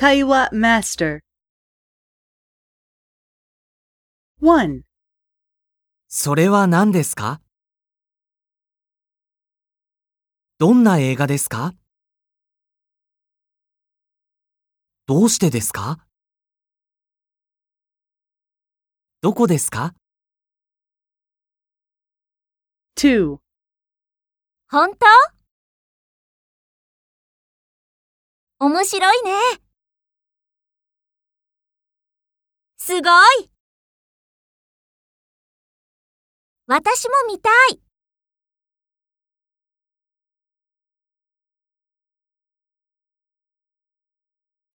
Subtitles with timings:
[0.00, 1.18] 会話マスター
[4.40, 4.82] 1.
[6.06, 7.40] それは何ですか？
[10.58, 11.74] どんな映画ですか？
[15.06, 15.98] どうしてですか？
[19.20, 19.96] どこですか
[22.94, 23.40] ？2.
[24.68, 25.06] 本当？
[28.60, 29.67] 面白いね。
[32.88, 33.50] すごい
[36.66, 37.87] 私も見たい。